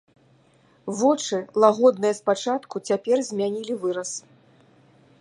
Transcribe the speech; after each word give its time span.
Вочы, 1.01 1.37
лагодныя 1.65 2.13
спачатку, 2.21 2.75
цяпер 2.91 3.17
змянілі 3.31 3.73
выраз. 3.85 4.11